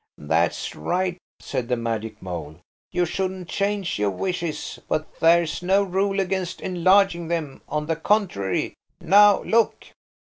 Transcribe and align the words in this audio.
"That's 0.17 0.73
right," 0.73 1.19
said 1.39 1.67
the 1.67 1.77
magic 1.77 2.23
mole. 2.23 2.55
"You 2.91 3.05
shouldn't 3.05 3.47
change 3.49 3.99
your 3.99 4.09
wishes; 4.09 4.79
but 4.89 5.19
there's 5.19 5.61
no 5.61 5.83
rule 5.83 6.19
against 6.19 6.59
enlarging 6.59 7.27
them–on 7.27 7.85
the 7.85 7.97
contrary. 7.97 8.73
Now 8.99 9.43
look!" 9.43 9.85